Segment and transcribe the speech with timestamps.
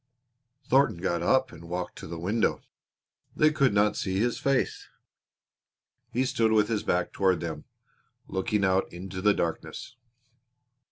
[0.67, 2.63] Thornton got up and walked to the window.
[3.35, 4.87] They could not see his face.
[6.11, 7.65] He stood with his back toward them,
[8.27, 9.95] looking out into the darkness.